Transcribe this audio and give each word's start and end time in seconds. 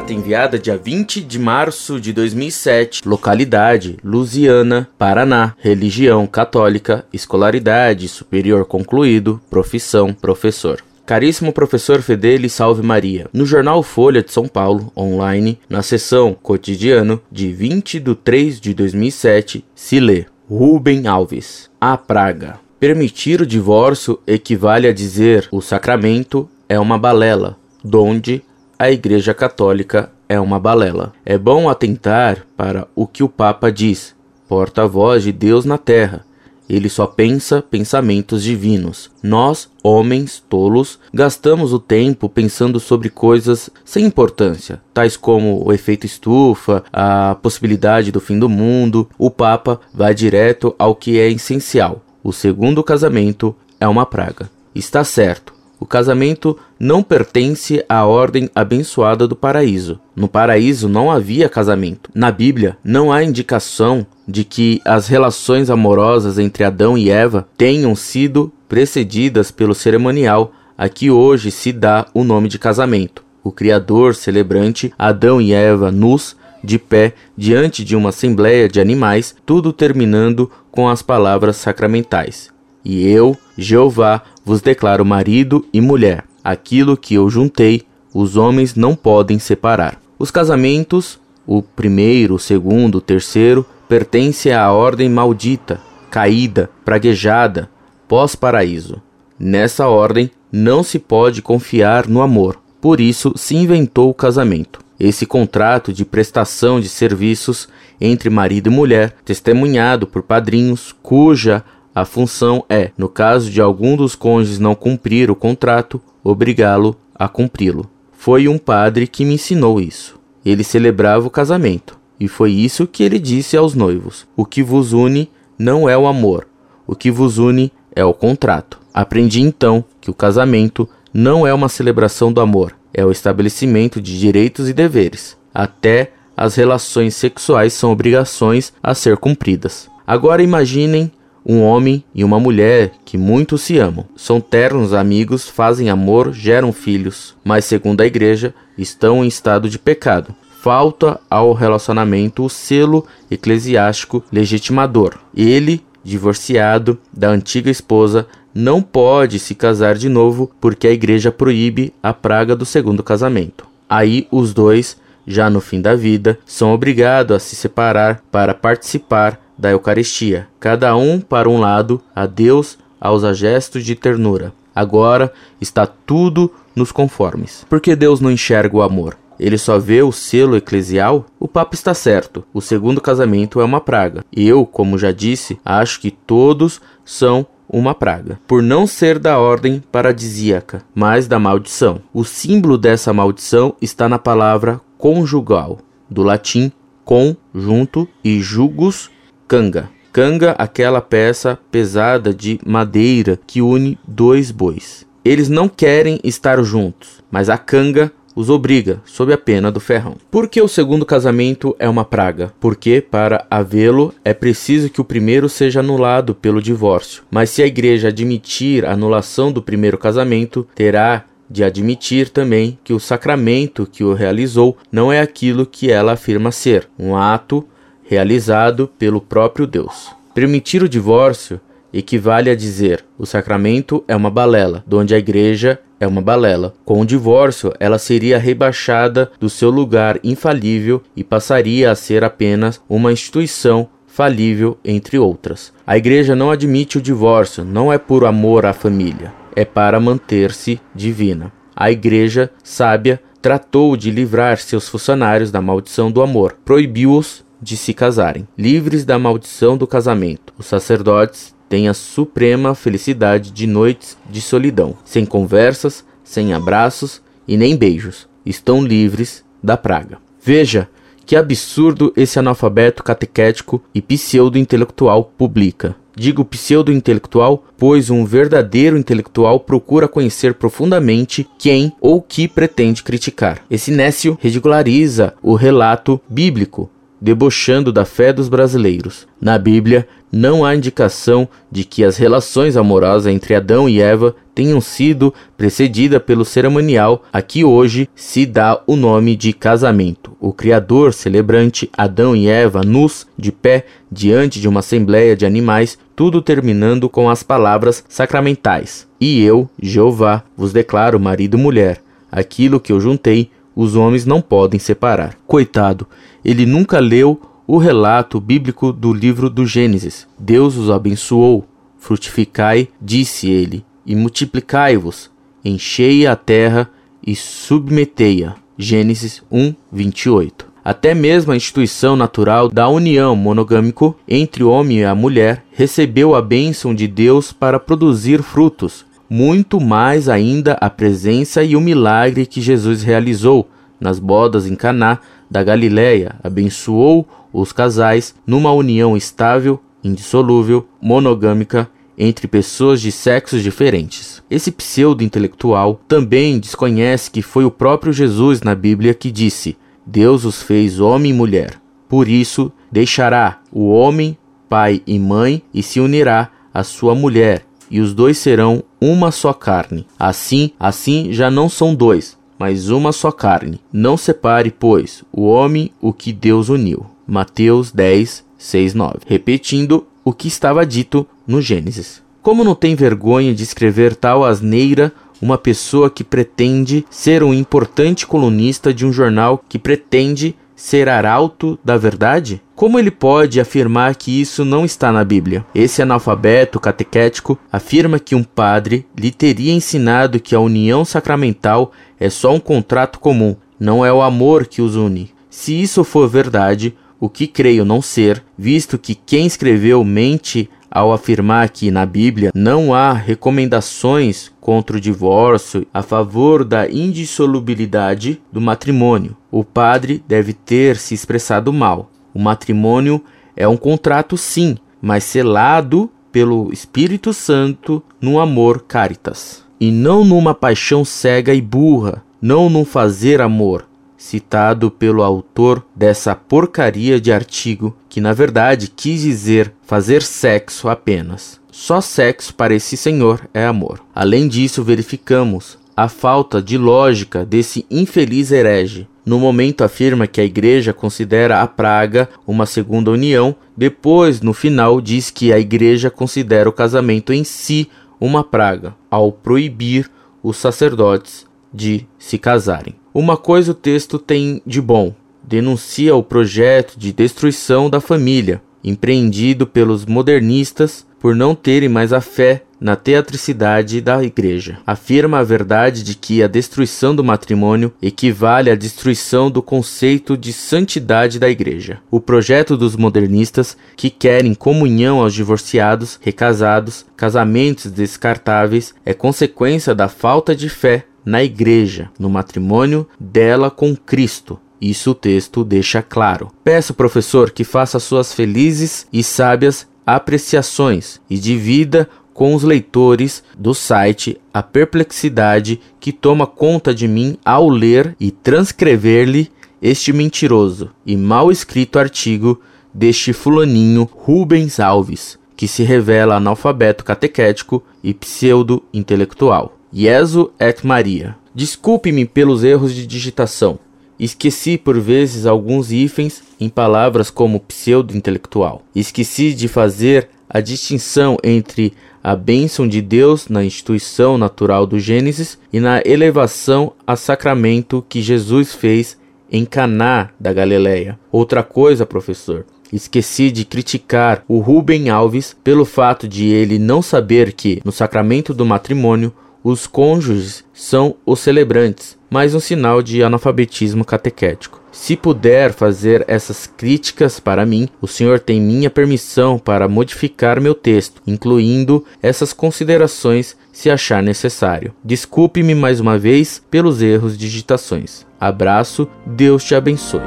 Carta 0.00 0.14
enviada 0.14 0.58
dia 0.58 0.78
20 0.78 1.20
de 1.20 1.38
março 1.38 2.00
de 2.00 2.10
2007. 2.14 3.06
Localidade: 3.06 3.98
Lusiana, 4.02 4.88
Paraná. 4.96 5.54
Religião 5.58 6.26
católica. 6.26 7.04
Escolaridade 7.12 8.08
superior 8.08 8.64
concluído. 8.64 9.38
Profissão: 9.50 10.14
professor. 10.14 10.82
Caríssimo 11.04 11.52
professor 11.52 12.00
Fedele 12.00 12.48
Salve 12.48 12.82
Maria. 12.82 13.28
No 13.30 13.44
jornal 13.44 13.82
Folha 13.82 14.22
de 14.22 14.32
São 14.32 14.48
Paulo, 14.48 14.90
online, 14.96 15.58
na 15.68 15.82
seção 15.82 16.32
Cotidiano, 16.32 17.20
de 17.30 17.52
20 17.52 18.00
de 18.00 18.14
3 18.14 18.58
de 18.58 18.72
2007, 18.72 19.62
se 19.74 20.00
lê 20.00 20.24
Rubem 20.48 21.08
Alves. 21.08 21.68
A 21.78 21.98
praga. 21.98 22.58
Permitir 22.80 23.42
o 23.42 23.46
divórcio 23.46 24.18
equivale 24.26 24.88
a 24.88 24.94
dizer 24.94 25.46
o 25.52 25.60
sacramento 25.60 26.48
é 26.70 26.80
uma 26.80 26.98
balela, 26.98 27.58
donde 27.84 28.42
a 28.80 28.90
Igreja 28.90 29.34
Católica 29.34 30.10
é 30.26 30.40
uma 30.40 30.58
balela. 30.58 31.12
É 31.22 31.36
bom 31.36 31.68
atentar 31.68 32.46
para 32.56 32.88
o 32.94 33.06
que 33.06 33.22
o 33.22 33.28
Papa 33.28 33.70
diz, 33.70 34.14
porta-voz 34.48 35.22
de 35.22 35.32
Deus 35.32 35.66
na 35.66 35.76
terra 35.76 36.24
ele 36.70 36.88
só 36.88 37.04
pensa 37.04 37.60
pensamentos 37.60 38.44
divinos. 38.44 39.10
Nós, 39.20 39.68
homens 39.82 40.40
tolos, 40.48 41.00
gastamos 41.12 41.72
o 41.72 41.80
tempo 41.80 42.28
pensando 42.28 42.78
sobre 42.78 43.10
coisas 43.10 43.68
sem 43.84 44.04
importância, 44.04 44.80
tais 44.94 45.16
como 45.16 45.66
o 45.66 45.72
efeito 45.72 46.06
estufa, 46.06 46.84
a 46.92 47.36
possibilidade 47.42 48.12
do 48.12 48.20
fim 48.20 48.38
do 48.38 48.48
mundo. 48.48 49.10
O 49.18 49.32
Papa 49.32 49.80
vai 49.92 50.14
direto 50.14 50.72
ao 50.78 50.94
que 50.94 51.18
é 51.18 51.28
essencial. 51.28 52.04
O 52.22 52.32
segundo 52.32 52.84
casamento 52.84 53.52
é 53.80 53.88
uma 53.88 54.06
praga. 54.06 54.48
Está 54.72 55.02
certo. 55.02 55.59
O 55.80 55.86
casamento 55.86 56.58
não 56.78 57.02
pertence 57.02 57.82
à 57.88 58.04
ordem 58.04 58.50
abençoada 58.54 59.26
do 59.26 59.34
paraíso. 59.34 59.98
No 60.14 60.28
paraíso 60.28 60.90
não 60.90 61.10
havia 61.10 61.48
casamento. 61.48 62.10
Na 62.14 62.30
Bíblia 62.30 62.76
não 62.84 63.10
há 63.10 63.24
indicação 63.24 64.06
de 64.28 64.44
que 64.44 64.82
as 64.84 65.08
relações 65.08 65.70
amorosas 65.70 66.38
entre 66.38 66.64
Adão 66.64 66.98
e 66.98 67.08
Eva 67.08 67.48
tenham 67.56 67.96
sido 67.96 68.52
precedidas 68.68 69.50
pelo 69.50 69.74
cerimonial 69.74 70.52
a 70.76 70.86
que 70.86 71.10
hoje 71.10 71.50
se 71.50 71.72
dá 71.72 72.06
o 72.12 72.22
nome 72.24 72.48
de 72.48 72.58
casamento. 72.58 73.24
O 73.42 73.50
Criador 73.50 74.14
celebrante 74.14 74.92
Adão 74.98 75.40
e 75.40 75.54
Eva 75.54 75.90
nus 75.90 76.36
de 76.62 76.78
pé 76.78 77.14
diante 77.34 77.82
de 77.82 77.96
uma 77.96 78.10
assembleia 78.10 78.68
de 78.68 78.82
animais, 78.82 79.34
tudo 79.46 79.72
terminando 79.72 80.50
com 80.70 80.88
as 80.88 81.00
palavras 81.00 81.56
sacramentais. 81.56 82.50
E 82.84 83.06
eu, 83.06 83.36
Jeová, 83.56 84.22
vos 84.44 84.60
declaro 84.60 85.04
marido 85.04 85.66
e 85.72 85.80
mulher. 85.80 86.24
Aquilo 86.42 86.96
que 86.96 87.14
eu 87.14 87.28
juntei, 87.28 87.82
os 88.12 88.36
homens 88.36 88.74
não 88.74 88.94
podem 88.94 89.38
separar. 89.38 90.00
Os 90.18 90.30
casamentos, 90.30 91.18
o 91.46 91.62
primeiro, 91.62 92.34
o 92.34 92.38
segundo, 92.38 92.96
o 92.96 93.00
terceiro, 93.00 93.64
pertencem 93.88 94.52
à 94.52 94.70
ordem 94.72 95.08
maldita, 95.08 95.80
caída, 96.10 96.70
praguejada, 96.84 97.70
pós-paraíso. 98.08 99.00
Nessa 99.38 99.88
ordem 99.88 100.30
não 100.50 100.82
se 100.82 100.98
pode 100.98 101.42
confiar 101.42 102.06
no 102.08 102.22
amor. 102.22 102.60
Por 102.80 103.00
isso 103.00 103.32
se 103.36 103.54
inventou 103.54 104.10
o 104.10 104.14
casamento. 104.14 104.80
Esse 104.98 105.24
contrato 105.24 105.92
de 105.92 106.04
prestação 106.04 106.80
de 106.80 106.88
serviços 106.88 107.68
entre 108.00 108.28
marido 108.28 108.68
e 108.68 108.70
mulher, 108.70 109.14
testemunhado 109.24 110.06
por 110.06 110.22
padrinhos, 110.22 110.94
cuja 111.02 111.64
a 111.94 112.04
função 112.04 112.64
é, 112.68 112.90
no 112.96 113.08
caso 113.08 113.50
de 113.50 113.60
algum 113.60 113.96
dos 113.96 114.14
cônjuges 114.14 114.58
não 114.58 114.74
cumprir 114.74 115.30
o 115.30 115.36
contrato, 115.36 116.00
obrigá-lo 116.22 116.96
a 117.14 117.28
cumpri-lo. 117.28 117.90
Foi 118.12 118.48
um 118.48 118.58
padre 118.58 119.06
que 119.06 119.24
me 119.24 119.34
ensinou 119.34 119.80
isso. 119.80 120.18
Ele 120.44 120.62
celebrava 120.62 121.26
o 121.26 121.30
casamento, 121.30 121.98
e 122.18 122.28
foi 122.28 122.52
isso 122.52 122.86
que 122.86 123.02
ele 123.02 123.18
disse 123.18 123.56
aos 123.56 123.74
noivos: 123.74 124.26
O 124.36 124.44
que 124.44 124.62
vos 124.62 124.92
une 124.92 125.30
não 125.58 125.88
é 125.88 125.96
o 125.96 126.06
amor, 126.06 126.46
o 126.86 126.94
que 126.94 127.10
vos 127.10 127.38
une 127.38 127.72
é 127.94 128.04
o 128.04 128.14
contrato. 128.14 128.78
Aprendi 128.92 129.40
então 129.40 129.84
que 130.00 130.10
o 130.10 130.14
casamento 130.14 130.88
não 131.12 131.46
é 131.46 131.52
uma 131.52 131.68
celebração 131.68 132.32
do 132.32 132.40
amor, 132.40 132.74
é 132.94 133.04
o 133.04 133.10
estabelecimento 133.10 134.00
de 134.00 134.18
direitos 134.18 134.68
e 134.68 134.72
deveres. 134.72 135.36
Até 135.52 136.12
as 136.36 136.54
relações 136.54 137.14
sexuais 137.14 137.72
são 137.72 137.92
obrigações 137.92 138.72
a 138.82 138.94
ser 138.94 139.16
cumpridas. 139.16 139.88
Agora 140.06 140.42
imaginem 140.42 141.10
um 141.50 141.64
homem 141.64 142.04
e 142.14 142.22
uma 142.22 142.38
mulher 142.38 142.92
que 143.04 143.18
muito 143.18 143.58
se 143.58 143.76
amam. 143.76 144.04
São 144.14 144.40
ternos 144.40 144.94
amigos, 144.94 145.48
fazem 145.48 145.90
amor, 145.90 146.32
geram 146.32 146.72
filhos, 146.72 147.34
mas, 147.42 147.64
segundo 147.64 148.02
a 148.02 148.06
igreja, 148.06 148.54
estão 148.78 149.24
em 149.24 149.26
estado 149.26 149.68
de 149.68 149.76
pecado. 149.76 150.32
Falta 150.62 151.18
ao 151.28 151.52
relacionamento 151.52 152.44
o 152.44 152.48
selo 152.48 153.04
eclesiástico 153.28 154.22
legitimador. 154.30 155.18
Ele, 155.34 155.84
divorciado 156.04 156.96
da 157.12 157.30
antiga 157.30 157.68
esposa, 157.68 158.28
não 158.54 158.80
pode 158.80 159.40
se 159.40 159.56
casar 159.56 159.96
de 159.96 160.08
novo 160.08 160.52
porque 160.60 160.86
a 160.86 160.92
igreja 160.92 161.32
proíbe 161.32 161.92
a 162.00 162.12
praga 162.12 162.54
do 162.54 162.64
segundo 162.64 163.02
casamento. 163.02 163.66
Aí 163.88 164.28
os 164.30 164.54
dois, 164.54 164.96
já 165.26 165.50
no 165.50 165.60
fim 165.60 165.80
da 165.80 165.96
vida, 165.96 166.38
são 166.46 166.72
obrigados 166.72 167.34
a 167.34 167.40
se 167.40 167.56
separar 167.56 168.22
para 168.30 168.54
participar 168.54 169.49
da 169.60 169.70
Eucaristia, 169.70 170.48
cada 170.58 170.96
um 170.96 171.20
para 171.20 171.48
um 171.48 171.60
lado, 171.60 172.00
a 172.16 172.24
Deus 172.24 172.78
aos 172.98 173.36
gestos 173.36 173.84
de 173.84 173.94
ternura. 173.94 174.54
Agora 174.74 175.32
está 175.60 175.86
tudo 175.86 176.50
nos 176.74 176.90
conformes. 176.90 177.66
Porque 177.68 177.94
Deus 177.94 178.20
não 178.20 178.30
enxerga 178.30 178.76
o 178.76 178.82
amor? 178.82 179.18
Ele 179.38 179.58
só 179.58 179.78
vê 179.78 180.02
o 180.02 180.12
selo 180.12 180.56
eclesial? 180.56 181.26
O 181.38 181.46
Papa 181.46 181.74
está 181.74 181.92
certo. 181.92 182.44
O 182.52 182.60
segundo 182.60 183.00
casamento 183.00 183.60
é 183.60 183.64
uma 183.64 183.80
praga. 183.80 184.24
Eu, 184.34 184.64
como 184.64 184.98
já 184.98 185.12
disse, 185.12 185.58
acho 185.64 186.00
que 186.00 186.10
todos 186.10 186.80
são 187.04 187.46
uma 187.68 187.94
praga, 187.94 188.40
por 188.48 188.62
não 188.62 188.84
ser 188.84 189.18
da 189.18 189.38
ordem 189.38 189.82
paradisíaca, 189.92 190.82
mas 190.92 191.28
da 191.28 191.38
maldição. 191.38 192.00
O 192.12 192.24
símbolo 192.24 192.76
dessa 192.76 193.12
maldição 193.12 193.76
está 193.80 194.08
na 194.08 194.18
palavra 194.18 194.80
conjugal, 194.98 195.78
do 196.10 196.22
latim 196.22 196.72
con, 197.04 197.36
junto, 197.54 198.08
e 198.24 198.40
jugos, 198.40 199.10
canga. 199.50 199.90
Canga, 200.12 200.52
aquela 200.52 201.00
peça 201.00 201.58
pesada 201.72 202.32
de 202.32 202.60
madeira 202.64 203.36
que 203.48 203.60
une 203.60 203.98
dois 204.06 204.52
bois. 204.52 205.04
Eles 205.24 205.48
não 205.48 205.68
querem 205.68 206.20
estar 206.22 206.62
juntos, 206.62 207.20
mas 207.32 207.50
a 207.50 207.58
canga 207.58 208.12
os 208.36 208.48
obriga, 208.48 209.02
sob 209.04 209.32
a 209.32 209.36
pena 209.36 209.72
do 209.72 209.80
ferrão. 209.80 210.14
Por 210.30 210.46
que 210.46 210.62
o 210.62 210.68
segundo 210.68 211.04
casamento 211.04 211.74
é 211.80 211.88
uma 211.88 212.04
praga? 212.04 212.52
Porque, 212.60 213.00
para 213.00 213.44
havê-lo, 213.50 214.14
é 214.24 214.32
preciso 214.32 214.88
que 214.88 215.00
o 215.00 215.04
primeiro 215.04 215.48
seja 215.48 215.80
anulado 215.80 216.32
pelo 216.32 216.62
divórcio. 216.62 217.24
Mas 217.28 217.50
se 217.50 217.60
a 217.60 217.66
igreja 217.66 218.06
admitir 218.06 218.86
a 218.86 218.92
anulação 218.92 219.50
do 219.50 219.60
primeiro 219.60 219.98
casamento, 219.98 220.64
terá 220.76 221.24
de 221.50 221.64
admitir 221.64 222.28
também 222.28 222.78
que 222.84 222.92
o 222.92 223.00
sacramento 223.00 223.84
que 223.84 224.04
o 224.04 224.14
realizou 224.14 224.76
não 224.92 225.12
é 225.12 225.20
aquilo 225.20 225.66
que 225.66 225.90
ela 225.90 226.12
afirma 226.12 226.52
ser, 226.52 226.88
um 226.96 227.16
ato 227.16 227.66
realizado 228.10 228.90
pelo 228.98 229.20
próprio 229.20 229.68
Deus. 229.68 230.10
Permitir 230.34 230.82
o 230.82 230.88
divórcio 230.88 231.60
equivale 231.92 232.50
a 232.50 232.56
dizer: 232.56 233.04
o 233.16 233.24
sacramento 233.24 234.02
é 234.08 234.16
uma 234.16 234.28
balela, 234.28 234.84
onde 234.92 235.14
a 235.14 235.18
igreja 235.18 235.78
é 236.00 236.08
uma 236.08 236.20
balela. 236.20 236.74
Com 236.84 237.00
o 237.00 237.06
divórcio, 237.06 237.72
ela 237.78 237.98
seria 237.98 238.36
rebaixada 238.36 239.30
do 239.38 239.48
seu 239.48 239.70
lugar 239.70 240.18
infalível 240.24 241.00
e 241.14 241.22
passaria 241.22 241.88
a 241.88 241.94
ser 241.94 242.24
apenas 242.24 242.82
uma 242.88 243.12
instituição 243.12 243.88
falível 244.08 244.76
entre 244.84 245.16
outras. 245.16 245.72
A 245.86 245.96
igreja 245.96 246.34
não 246.34 246.50
admite 246.50 246.98
o 246.98 247.02
divórcio, 247.02 247.64
não 247.64 247.92
é 247.92 247.98
por 247.98 248.24
amor 248.24 248.66
à 248.66 248.72
família, 248.72 249.32
é 249.54 249.64
para 249.64 250.00
manter-se 250.00 250.80
divina. 250.92 251.52
A 251.76 251.92
igreja 251.92 252.50
sábia 252.64 253.20
tratou 253.40 253.96
de 253.96 254.10
livrar 254.10 254.58
seus 254.58 254.88
funcionários 254.88 255.52
da 255.52 255.62
maldição 255.62 256.10
do 256.10 256.20
amor, 256.20 256.56
proibiu-os 256.64 257.48
de 257.60 257.76
se 257.76 257.92
casarem, 257.92 258.46
livres 258.56 259.04
da 259.04 259.18
maldição 259.18 259.76
do 259.76 259.86
casamento. 259.86 260.52
Os 260.58 260.66
sacerdotes 260.66 261.54
têm 261.68 261.88
a 261.88 261.94
suprema 261.94 262.74
felicidade 262.74 263.50
de 263.50 263.66
noites 263.66 264.16
de 264.28 264.40
solidão, 264.40 264.96
sem 265.04 265.24
conversas, 265.24 266.04
sem 266.24 266.52
abraços 266.52 267.22
e 267.46 267.56
nem 267.56 267.76
beijos. 267.76 268.28
Estão 268.44 268.82
livres 268.82 269.44
da 269.62 269.76
praga. 269.76 270.18
Veja 270.42 270.88
que 271.26 271.36
absurdo 271.36 272.12
esse 272.16 272.38
analfabeto 272.38 273.04
catequético 273.04 273.80
e 273.94 274.02
pseudo-intelectual 274.02 275.32
publica. 275.38 275.94
Digo 276.16 276.44
pseudo-intelectual, 276.44 277.64
pois 277.78 278.10
um 278.10 278.24
verdadeiro 278.24 278.98
intelectual 278.98 279.60
procura 279.60 280.08
conhecer 280.08 280.54
profundamente 280.54 281.48
quem 281.56 281.92
ou 282.00 282.20
que 282.20 282.48
pretende 282.48 283.02
criticar. 283.02 283.62
Esse 283.70 283.92
nécio 283.92 284.36
ridiculariza 284.40 285.34
o 285.40 285.54
relato 285.54 286.20
bíblico, 286.28 286.90
debochando 287.20 287.92
da 287.92 288.04
fé 288.04 288.32
dos 288.32 288.48
brasileiros. 288.48 289.26
Na 289.40 289.58
Bíblia, 289.58 290.06
não 290.32 290.64
há 290.64 290.74
indicação 290.74 291.48
de 291.70 291.84
que 291.84 292.04
as 292.04 292.16
relações 292.16 292.76
amorosas 292.76 293.32
entre 293.32 293.54
Adão 293.54 293.88
e 293.88 294.00
Eva 294.00 294.34
tenham 294.54 294.80
sido 294.80 295.34
precedida 295.56 296.20
pelo 296.20 296.44
cerimonial 296.44 297.24
a 297.32 297.42
que 297.42 297.64
hoje 297.64 298.08
se 298.14 298.46
dá 298.46 298.80
o 298.86 298.94
nome 298.94 299.34
de 299.34 299.52
casamento. 299.52 300.36
O 300.40 300.52
Criador 300.52 301.12
celebrante 301.12 301.90
Adão 301.96 302.36
e 302.36 302.48
Eva 302.48 302.82
nus, 302.82 303.26
de 303.36 303.50
pé, 303.50 303.86
diante 304.10 304.60
de 304.60 304.68
uma 304.68 304.80
assembleia 304.80 305.36
de 305.36 305.44
animais, 305.44 305.98
tudo 306.14 306.40
terminando 306.40 307.08
com 307.08 307.28
as 307.28 307.42
palavras 307.42 308.04
sacramentais: 308.08 309.08
E 309.20 309.42
eu, 309.42 309.68
Jeová, 309.82 310.44
vos 310.56 310.72
declaro 310.72 311.18
marido 311.18 311.56
e 311.56 311.60
mulher. 311.60 312.00
Aquilo 312.30 312.78
que 312.78 312.92
eu 312.92 313.00
juntei, 313.00 313.50
os 313.74 313.96
homens 313.96 314.24
não 314.26 314.40
podem 314.40 314.78
separar. 314.78 315.36
Coitado, 315.46 316.06
ele 316.44 316.66
nunca 316.66 316.98
leu 316.98 317.40
o 317.66 317.78
relato 317.78 318.40
bíblico 318.40 318.92
do 318.92 319.12
livro 319.12 319.48
do 319.48 319.64
Gênesis. 319.64 320.26
Deus 320.38 320.76
os 320.76 320.90
abençoou. 320.90 321.64
Frutificai, 321.98 322.88
disse 323.00 323.48
ele, 323.48 323.84
e 324.06 324.16
multiplicai-vos, 324.16 325.30
enchei 325.64 326.26
a 326.26 326.34
terra 326.34 326.90
e 327.24 327.36
submetei-a. 327.36 328.54
Gênesis 328.76 329.42
1, 329.52 329.74
28. 329.92 330.66
Até 330.82 331.14
mesmo 331.14 331.52
a 331.52 331.56
instituição 331.56 332.16
natural 332.16 332.70
da 332.70 332.88
união 332.88 333.36
monogâmico 333.36 334.16
entre 334.26 334.64
o 334.64 334.70
homem 334.70 335.00
e 335.00 335.04
a 335.04 335.14
mulher 335.14 335.62
recebeu 335.72 336.34
a 336.34 336.40
bênção 336.40 336.94
de 336.94 337.06
Deus 337.06 337.52
para 337.52 337.78
produzir 337.78 338.42
frutos, 338.42 339.04
muito 339.30 339.80
mais 339.80 340.28
ainda 340.28 340.72
a 340.80 340.90
presença 340.90 341.62
e 341.62 341.76
o 341.76 341.80
milagre 341.80 342.44
que 342.44 342.60
Jesus 342.60 343.04
realizou 343.04 343.70
nas 344.00 344.18
bodas 344.18 344.66
em 344.66 344.74
Caná 344.74 345.20
da 345.48 345.62
Galiléia, 345.62 346.34
abençoou 346.42 347.28
os 347.52 347.70
casais 347.70 348.34
numa 348.44 348.72
união 348.72 349.16
estável, 349.16 349.80
indissolúvel, 350.02 350.88
monogâmica 351.00 351.88
entre 352.18 352.48
pessoas 352.48 353.00
de 353.00 353.12
sexos 353.12 353.62
diferentes. 353.62 354.42
Esse 354.50 354.72
pseudo-intelectual 354.72 356.00
também 356.08 356.58
desconhece 356.58 357.30
que 357.30 357.40
foi 357.40 357.64
o 357.64 357.70
próprio 357.70 358.12
Jesus 358.12 358.62
na 358.62 358.74
Bíblia 358.74 359.14
que 359.14 359.30
disse: 359.30 359.76
Deus 360.04 360.44
os 360.44 360.60
fez 360.60 360.98
homem 360.98 361.30
e 361.30 361.34
mulher. 361.34 361.80
Por 362.08 362.28
isso, 362.28 362.72
deixará 362.90 363.60
o 363.70 363.90
homem 363.90 364.36
pai 364.68 365.02
e 365.06 365.18
mãe 365.18 365.62
e 365.72 365.82
se 365.82 365.98
unirá 365.98 366.50
à 366.72 366.84
sua 366.84 367.14
mulher, 367.14 367.64
e 367.90 368.00
os 368.00 368.14
dois 368.14 368.38
serão 368.38 368.84
uma 369.00 369.30
só 369.30 369.52
carne. 369.52 370.06
Assim, 370.18 370.72
assim 370.78 371.32
já 371.32 371.50
não 371.50 371.68
são 371.68 371.94
dois, 371.94 372.36
mas 372.58 372.90
uma 372.90 373.12
só 373.12 373.32
carne. 373.32 373.80
Não 373.92 374.16
separe, 374.16 374.70
pois, 374.70 375.24
o 375.32 375.46
homem 375.46 375.90
o 376.00 376.12
que 376.12 376.32
Deus 376.32 376.68
uniu. 376.68 377.06
Mateus 377.26 377.90
10, 377.90 378.44
6, 378.58 378.94
9. 378.94 379.18
Repetindo 379.26 380.06
o 380.24 380.32
que 380.32 380.48
estava 380.48 380.84
dito 380.84 381.26
no 381.46 381.62
Gênesis. 381.62 382.22
Como 382.42 382.64
não 382.64 382.74
tem 382.74 382.94
vergonha 382.94 383.54
de 383.54 383.62
escrever 383.62 384.14
tal 384.16 384.44
asneira 384.44 385.12
uma 385.40 385.56
pessoa 385.56 386.10
que 386.10 386.22
pretende 386.22 387.04
ser 387.10 387.42
um 387.42 387.54
importante 387.54 388.26
colunista 388.26 388.92
de 388.92 389.06
um 389.06 389.12
jornal 389.12 389.62
que 389.68 389.78
pretende 389.78 390.54
ser 390.80 391.10
arauto 391.10 391.78
da 391.84 391.98
verdade? 391.98 392.62
Como 392.74 392.98
ele 392.98 393.10
pode 393.10 393.60
afirmar 393.60 394.14
que 394.14 394.40
isso 394.40 394.64
não 394.64 394.82
está 394.82 395.12
na 395.12 395.22
Bíblia? 395.22 395.62
Esse 395.74 396.00
analfabeto 396.00 396.80
catequético 396.80 397.58
afirma 397.70 398.18
que 398.18 398.34
um 398.34 398.42
padre 398.42 399.06
lhe 399.14 399.30
teria 399.30 399.74
ensinado 399.74 400.40
que 400.40 400.54
a 400.54 400.60
união 400.60 401.04
sacramental 401.04 401.92
é 402.18 402.30
só 402.30 402.54
um 402.54 402.58
contrato 402.58 403.20
comum, 403.20 403.54
não 403.78 404.04
é 404.04 404.10
o 404.10 404.22
amor 404.22 404.66
que 404.66 404.80
os 404.80 404.96
une. 404.96 405.30
Se 405.50 405.78
isso 405.78 406.02
for 406.02 406.26
verdade, 406.26 406.96
o 407.20 407.28
que 407.28 407.46
creio 407.46 407.84
não 407.84 408.00
ser, 408.00 408.42
visto 408.56 408.96
que 408.96 409.14
quem 409.14 409.44
escreveu 409.46 410.02
mente 410.02 410.70
ao 410.90 411.12
afirmar 411.12 411.68
que 411.68 411.90
na 411.90 412.04
Bíblia 412.04 412.50
não 412.54 412.92
há 412.92 413.12
recomendações 413.12 414.50
contra 414.60 414.96
o 414.96 415.00
divórcio 415.00 415.86
a 415.94 416.02
favor 416.02 416.64
da 416.64 416.90
indissolubilidade 416.90 418.42
do 418.52 418.60
matrimônio. 418.60 419.36
O 419.50 419.62
padre 419.62 420.22
deve 420.26 420.52
ter 420.52 420.96
se 420.96 421.14
expressado 421.14 421.72
mal. 421.72 422.10
O 422.34 422.40
matrimônio 422.40 423.22
é 423.56 423.68
um 423.68 423.76
contrato, 423.76 424.36
sim, 424.36 424.76
mas 425.00 425.24
selado 425.24 426.10
pelo 426.32 426.72
Espírito 426.72 427.32
Santo 427.32 428.02
no 428.20 428.38
amor 428.38 428.84
caritas, 428.86 429.64
e 429.80 429.90
não 429.90 430.24
numa 430.24 430.54
paixão 430.54 431.04
cega 431.04 431.52
e 431.52 431.60
burra, 431.60 432.22
não 432.40 432.70
num 432.70 432.84
fazer 432.84 433.40
amor, 433.40 433.89
citado 434.20 434.90
pelo 434.90 435.22
autor 435.22 435.82
dessa 435.96 436.34
porcaria 436.34 437.18
de 437.18 437.32
artigo, 437.32 437.96
que 438.06 438.20
na 438.20 438.34
verdade 438.34 438.92
quis 438.94 439.22
dizer 439.22 439.72
fazer 439.82 440.22
sexo 440.22 440.90
apenas. 440.90 441.58
Só 441.72 442.02
sexo 442.02 442.54
para 442.54 442.74
esse 442.74 442.98
senhor 442.98 443.48
é 443.54 443.64
amor. 443.64 444.02
Além 444.14 444.46
disso, 444.46 444.84
verificamos 444.84 445.78
a 445.96 446.06
falta 446.06 446.60
de 446.60 446.76
lógica 446.76 447.46
desse 447.46 447.86
infeliz 447.90 448.52
herege. 448.52 449.08
No 449.24 449.38
momento 449.38 449.82
afirma 449.82 450.26
que 450.26 450.40
a 450.40 450.44
igreja 450.44 450.92
considera 450.92 451.62
a 451.62 451.66
praga 451.66 452.28
uma 452.46 452.66
segunda 452.66 453.10
união, 453.10 453.56
depois 453.74 454.42
no 454.42 454.52
final 454.52 455.00
diz 455.00 455.30
que 455.30 455.50
a 455.50 455.58
igreja 455.58 456.10
considera 456.10 456.68
o 456.68 456.72
casamento 456.72 457.32
em 457.32 457.42
si 457.42 457.88
uma 458.20 458.44
praga, 458.44 458.94
ao 459.10 459.32
proibir 459.32 460.10
os 460.42 460.58
sacerdotes 460.58 461.49
de 461.72 462.06
se 462.18 462.38
casarem. 462.38 462.94
Uma 463.12 463.36
coisa 463.36 463.72
o 463.72 463.74
texto 463.74 464.18
tem 464.18 464.62
de 464.66 464.80
bom: 464.80 465.14
denuncia 465.42 466.14
o 466.14 466.22
projeto 466.22 466.98
de 466.98 467.12
destruição 467.12 467.90
da 467.90 468.00
família, 468.00 468.62
empreendido 468.82 469.66
pelos 469.66 470.06
modernistas 470.06 471.06
por 471.20 471.36
não 471.36 471.54
terem 471.54 471.88
mais 471.88 472.12
a 472.12 472.20
fé 472.20 472.62
na 472.80 472.96
teatricidade 472.96 474.00
da 474.00 474.24
igreja. 474.24 474.78
Afirma 474.86 475.38
a 475.38 475.44
verdade 475.44 476.02
de 476.02 476.14
que 476.14 476.42
a 476.42 476.48
destruição 476.48 477.14
do 477.14 477.22
matrimônio 477.22 477.92
equivale 478.00 478.70
à 478.70 478.74
destruição 478.74 479.50
do 479.50 479.62
conceito 479.62 480.34
de 480.34 480.50
santidade 480.50 481.38
da 481.38 481.50
igreja. 481.50 481.98
O 482.10 482.20
projeto 482.20 482.78
dos 482.78 482.96
modernistas, 482.96 483.76
que 483.94 484.08
querem 484.08 484.54
comunhão 484.54 485.20
aos 485.20 485.34
divorciados, 485.34 486.18
recasados, 486.22 487.04
casamentos 487.14 487.90
descartáveis, 487.90 488.94
é 489.04 489.12
consequência 489.12 489.94
da 489.94 490.08
falta 490.08 490.56
de 490.56 490.70
fé 490.70 491.04
na 491.24 491.42
igreja, 491.42 492.10
no 492.18 492.28
matrimônio 492.30 493.06
dela 493.18 493.70
com 493.70 493.94
Cristo. 493.96 494.58
Isso 494.80 495.10
o 495.10 495.14
texto 495.14 495.62
deixa 495.62 496.02
claro. 496.02 496.50
Peço, 496.64 496.94
professor, 496.94 497.50
que 497.50 497.64
faça 497.64 497.98
suas 497.98 498.32
felizes 498.32 499.06
e 499.12 499.22
sábias 499.22 499.86
apreciações 500.06 501.20
e 501.28 501.38
divida 501.38 502.08
com 502.32 502.54
os 502.54 502.62
leitores 502.62 503.44
do 503.58 503.74
site 503.74 504.40
a 504.52 504.62
perplexidade 504.62 505.78
que 506.00 506.12
toma 506.12 506.46
conta 506.46 506.94
de 506.94 507.06
mim 507.06 507.36
ao 507.44 507.68
ler 507.68 508.16
e 508.18 508.30
transcrever-lhe 508.30 509.50
este 509.82 510.12
mentiroso 510.12 510.90
e 511.04 511.16
mal 511.16 511.50
escrito 511.50 511.98
artigo 511.98 512.60
deste 512.92 513.32
fulaninho 513.32 514.08
Rubens 514.10 514.80
Alves, 514.80 515.38
que 515.56 515.68
se 515.68 515.82
revela 515.82 516.36
analfabeto 516.36 517.04
catequético 517.04 517.82
e 518.02 518.14
pseudo-intelectual. 518.14 519.76
Jesu 519.92 520.50
et 520.58 520.84
Maria. 520.84 521.36
Desculpe-me 521.54 522.24
pelos 522.24 522.62
erros 522.62 522.94
de 522.94 523.06
digitação. 523.06 523.78
Esqueci 524.18 524.78
por 524.78 525.00
vezes 525.00 525.46
alguns 525.46 525.90
hífens 525.90 526.42
em 526.60 526.68
palavras 526.68 527.30
como 527.30 527.58
pseudo-intelectual. 527.60 528.82
Esqueci 528.94 529.52
de 529.54 529.66
fazer 529.66 530.28
a 530.48 530.60
distinção 530.60 531.36
entre 531.42 531.92
a 532.22 532.36
bênção 532.36 532.86
de 532.86 533.00
Deus 533.00 533.48
na 533.48 533.64
instituição 533.64 534.36
natural 534.36 534.86
do 534.86 534.98
Gênesis 534.98 535.58
e 535.72 535.80
na 535.80 536.02
elevação 536.04 536.92
a 537.06 537.16
sacramento 537.16 538.04
que 538.08 538.20
Jesus 538.20 538.74
fez 538.74 539.16
em 539.50 539.64
Caná 539.64 540.30
da 540.38 540.52
Galileia. 540.52 541.18
Outra 541.32 541.62
coisa, 541.62 542.06
professor, 542.06 542.64
Esqueci 542.92 543.52
de 543.52 543.64
criticar 543.64 544.44
o 544.48 544.58
Rubem 544.58 545.10
Alves 545.10 545.56
pelo 545.62 545.84
fato 545.84 546.26
de 546.26 546.48
ele 546.48 546.76
não 546.76 547.00
saber 547.00 547.52
que, 547.52 547.80
no 547.84 547.92
sacramento 547.92 548.52
do 548.52 548.66
matrimônio, 548.66 549.32
os 549.62 549.86
cônjuges 549.86 550.64
são 550.72 551.16
os 551.26 551.40
celebrantes, 551.40 552.18
mais 552.30 552.54
um 552.54 552.60
sinal 552.60 553.02
de 553.02 553.22
analfabetismo 553.22 554.04
catequético. 554.04 554.80
Se 554.90 555.16
puder 555.16 555.72
fazer 555.72 556.24
essas 556.26 556.66
críticas 556.66 557.38
para 557.38 557.64
mim, 557.64 557.88
o 558.00 558.08
senhor 558.08 558.40
tem 558.40 558.60
minha 558.60 558.90
permissão 558.90 559.58
para 559.58 559.86
modificar 559.86 560.60
meu 560.60 560.74
texto, 560.74 561.22
incluindo 561.26 562.04
essas 562.22 562.52
considerações 562.52 563.56
se 563.72 563.90
achar 563.90 564.22
necessário. 564.22 564.92
Desculpe-me 565.04 565.74
mais 565.74 566.00
uma 566.00 566.18
vez 566.18 566.62
pelos 566.70 567.02
erros 567.02 567.38
de 567.38 567.46
digitações. 567.46 568.26
Abraço, 568.40 569.06
Deus 569.24 569.62
te 569.62 569.74
abençoe. 569.74 570.20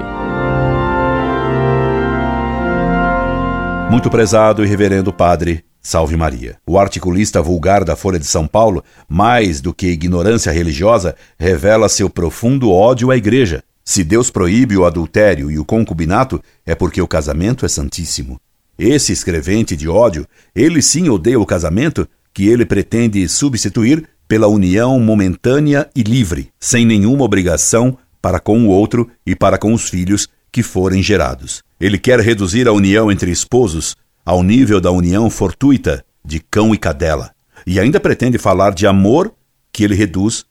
Muito 3.90 4.10
prezado 4.10 4.64
e 4.64 4.68
reverendo 4.68 5.12
Padre 5.12 5.64
Salve 5.86 6.16
Maria. 6.16 6.56
O 6.66 6.80
articulista 6.80 7.42
vulgar 7.42 7.84
da 7.84 7.98
Folha 7.98 8.18
de 8.18 8.26
São 8.26 8.48
Paulo, 8.48 8.82
mais 9.08 9.60
do 9.60 9.74
que 9.74 9.88
ignorância 9.88 10.50
religiosa, 10.50 11.14
revela 11.38 11.90
seu 11.90 12.10
profundo 12.10 12.72
ódio 12.72 13.12
à 13.12 13.18
Igreja. 13.18 13.62
Se 13.84 14.02
Deus 14.02 14.32
proíbe 14.32 14.78
o 14.78 14.86
adultério 14.86 15.52
e 15.52 15.60
o 15.60 15.66
concubinato, 15.66 16.42
é 16.66 16.74
porque 16.74 17.02
o 17.02 17.08
casamento 17.08 17.66
é 17.66 17.70
santíssimo. 17.70 18.40
Esse 18.80 19.12
escrevente 19.12 19.76
de 19.76 19.90
ódio, 19.90 20.26
ele 20.56 20.82
sim 20.82 21.10
odeia 21.10 21.38
o 21.38 21.46
casamento 21.46 22.08
que 22.34 22.48
ele 22.48 22.66
pretende 22.66 23.28
substituir 23.28 24.08
pela 24.26 24.48
união 24.48 24.98
momentânea 25.02 25.90
e 25.94 26.02
livre, 26.02 26.50
sem 26.62 26.86
nenhuma 26.86 27.26
obrigação 27.26 27.98
para 28.22 28.40
com 28.40 28.66
o 28.66 28.70
outro 28.70 29.12
e 29.26 29.36
para 29.36 29.58
com 29.58 29.74
os 29.74 29.90
filhos 29.90 30.30
que 30.50 30.64
forem 30.64 31.04
gerados. 31.04 31.62
Ele 31.78 31.98
quer 31.98 32.22
reduzir 32.22 32.70
a 32.70 32.72
união 32.72 33.12
entre 33.12 33.30
esposos 33.30 33.98
ao 34.26 34.44
nível 34.44 34.80
da 34.80 34.92
união 34.92 35.30
fortuita 35.30 36.06
de 36.24 36.40
cão 36.40 36.74
e 36.74 36.78
cadela, 36.78 37.32
e 37.66 37.80
ainda 37.80 38.00
pretende 38.00 38.38
falar 38.38 38.74
de 38.74 38.88
amor 38.88 39.34
que 39.72 39.84
ele 39.84 39.96
reduz 39.96 40.46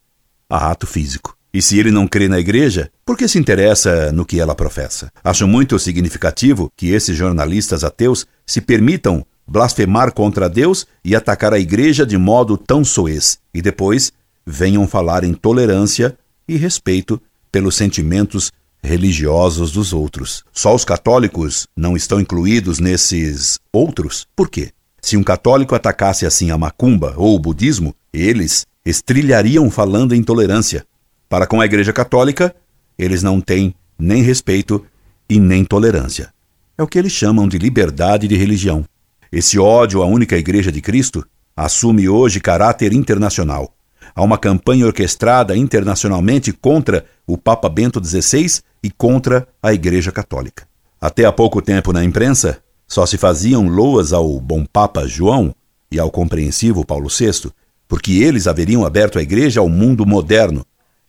a 0.49 0.71
ato 0.71 0.87
físico. 0.87 1.37
E 1.55 1.61
se 1.61 1.79
ele 1.79 1.91
não 1.91 2.09
crê 2.09 2.29
na 2.29 2.41
igreja, 2.41 2.91
por 3.05 3.17
que 3.17 3.29
se 3.29 3.39
interessa 3.39 4.11
no 4.11 4.25
que 4.25 4.41
ela 4.41 4.55
professa? 4.55 5.11
Acho 5.23 5.47
muito 5.47 5.79
significativo 5.79 6.73
que 6.75 6.91
esses 6.91 7.17
jornalistas 7.17 7.85
ateus 7.85 8.27
se 8.47 8.61
permitam 8.61 9.25
blasfemar 9.47 10.13
contra 10.13 10.49
Deus 10.49 10.87
e 11.05 11.15
atacar 11.15 11.53
a 11.53 11.59
igreja 11.59 12.07
de 12.07 12.17
modo 12.17 12.57
tão 12.57 12.83
soez, 12.85 13.39
e 13.53 13.61
depois 13.61 14.13
venham 14.47 14.87
falar 14.87 15.25
em 15.25 15.35
tolerância 15.35 16.17
e 16.49 16.57
respeito 16.57 17.21
pelos 17.51 17.77
sentimentos 17.77 18.51
religiosos 18.83 19.73
dos 19.73 19.93
outros. 19.93 20.45
Só 20.53 20.75
os 20.75 20.85
católicos 20.85 21.67
não 21.77 21.97
estão 21.97 22.21
incluídos 22.21 22.79
nesses 22.79 23.59
outros? 23.73 24.27
Por 24.35 24.51
quê? 24.51 24.71
Se 25.01 25.17
um 25.17 25.23
católico 25.23 25.75
atacasse 25.75 26.27
assim 26.27 26.51
a 26.51 26.59
macumba 26.59 27.15
ou 27.17 27.35
o 27.35 27.39
budismo, 27.39 27.95
eles 28.13 28.67
estrilhariam 28.85 29.71
falando 29.71 30.15
em 30.15 30.23
tolerância. 30.23 30.85
Para 31.29 31.47
com 31.47 31.61
a 31.61 31.65
Igreja 31.65 31.93
Católica, 31.93 32.55
eles 32.99 33.23
não 33.23 33.41
têm 33.41 33.75
nem 33.99 34.23
respeito 34.23 34.85
e 35.29 35.39
nem 35.41 35.65
tolerância. 35.65 36.33
É 36.77 36.83
o 36.83 36.87
que 36.87 36.99
eles 36.99 37.13
chamam 37.13 37.49
de 37.49 37.59
liberdade 37.59 38.29
de 38.29 38.37
religião. 38.37 38.85
Esse 39.31 39.59
ódio 39.59 40.03
à 40.03 40.07
única 40.07 40.37
Igreja 40.37 40.71
de 40.71 40.81
Cristo 40.81 41.27
assume 41.57 42.09
hoje 42.09 42.41
caráter 42.41 42.93
internacional. 42.93 43.75
Há 44.15 44.23
uma 44.23 44.39
campanha 44.39 44.87
orquestrada 44.87 45.57
internacionalmente 45.57 46.53
contra 46.53 47.05
o 47.27 47.39
Papa 47.39 47.69
Bento 47.69 48.05
XVI 48.05 48.61
e 48.83 48.91
contra 48.91 49.47
a 49.63 49.73
Igreja 49.73 50.13
Católica. 50.13 50.67
Até 51.01 51.25
há 51.25 51.33
pouco 51.33 51.63
tempo 51.63 51.93
na 51.93 52.05
imprensa, 52.05 52.63
só 52.87 53.07
se 53.07 53.17
faziam 53.17 53.69
loas 53.69 54.13
ao 54.13 54.39
bom 54.39 54.65
Papa 54.65 55.07
João 55.07 55.55
e 55.91 55.99
ao 55.99 56.11
compreensivo 56.11 56.85
Paulo 56.85 57.09
VI, 57.09 57.51
porque 57.89 58.13
eles 58.13 58.47
haveriam 58.47 58.85
aberto 58.85 59.19
a 59.19 59.23
Igreja 59.23 59.61
ao 59.61 59.69
mundo 59.69 60.07
moderno, 60.07 60.65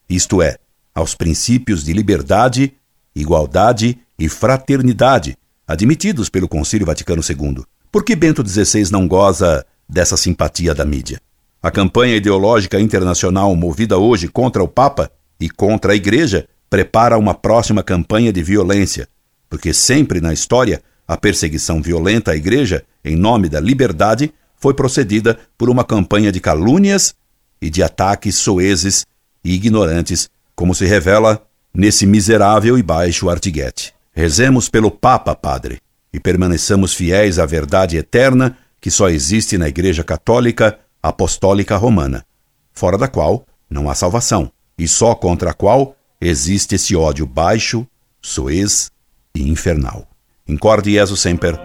isto 0.09 0.41
é, 0.41 0.57
aos 0.93 1.15
princípios 1.15 1.83
de 1.83 1.93
liberdade, 1.93 2.73
igualdade 3.15 3.97
e 4.17 4.29
fraternidade 4.29 5.37
admitidos 5.67 6.29
pelo 6.29 6.47
Concílio 6.47 6.85
Vaticano 6.85 7.21
II. 7.27 7.63
Por 7.91 8.03
que 8.03 8.15
Bento 8.15 8.47
XVI 8.47 8.91
não 8.91 9.07
goza 9.07 9.65
dessa 9.87 10.17
simpatia 10.17 10.73
da 10.73 10.85
mídia? 10.85 11.21
A 11.63 11.71
campanha 11.71 12.17
ideológica 12.17 12.77
internacional 12.77 13.55
movida 13.55 13.97
hoje 13.97 14.27
contra 14.27 14.61
o 14.61 14.67
Papa 14.67 15.09
e 15.39 15.49
contra 15.49 15.93
a 15.93 15.95
Igreja 15.95 16.45
prepara 16.69 17.17
uma 17.17 17.33
próxima 17.33 17.81
campanha 17.81 18.33
de 18.33 18.43
violência, 18.43 19.07
porque 19.49 19.73
sempre 19.73 20.19
na 20.19 20.33
história 20.33 20.83
a 21.07 21.15
perseguição 21.15 21.81
violenta 21.81 22.31
à 22.31 22.35
Igreja, 22.35 22.83
em 23.01 23.15
nome 23.15 23.47
da 23.47 23.61
liberdade, 23.61 24.33
foi 24.57 24.73
procedida 24.73 25.39
por 25.57 25.69
uma 25.69 25.85
campanha 25.85 26.33
de 26.33 26.41
calúnias 26.41 27.15
e 27.61 27.69
de 27.69 27.81
ataques 27.81 28.35
soezes 28.35 29.05
e 29.41 29.53
ignorantes, 29.53 30.29
como 30.53 30.75
se 30.75 30.85
revela 30.85 31.41
nesse 31.73 32.05
miserável 32.05 32.77
e 32.77 32.83
baixo 32.83 33.29
artiguete. 33.29 33.93
Rezemos 34.11 34.67
pelo 34.67 34.91
Papa, 34.91 35.33
Padre, 35.33 35.79
e 36.11 36.19
permaneçamos 36.19 36.93
fiéis 36.93 37.39
à 37.39 37.45
verdade 37.45 37.95
eterna 37.95 38.57
que 38.81 38.91
só 38.91 39.07
existe 39.07 39.57
na 39.57 39.69
Igreja 39.69 40.03
Católica 40.03 40.77
Apostólica 41.03 41.75
Romana, 41.75 42.25
fora 42.71 42.97
da 42.97 43.09
qual 43.09 43.45
não 43.69 43.89
há 43.89 43.93
salvação, 43.93 44.49
e 44.77 44.87
só 44.87 45.13
contra 45.13 45.51
a 45.51 45.53
qual 45.53 45.97
existe 46.21 46.75
esse 46.75 46.95
ódio 46.95 47.25
baixo, 47.25 47.85
soez 48.21 48.89
e 49.35 49.49
infernal. 49.49 50.07
Incorde 50.47 50.93
Jesus 50.93 51.19
Semper, 51.19 51.59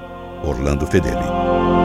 Orlando 0.45 0.89
Fedeli. 0.89 1.78